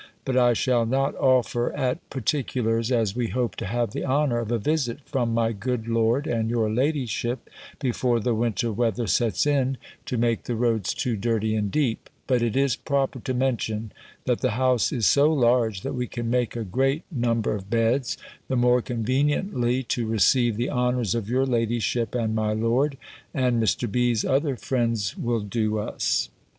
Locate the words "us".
25.77-26.29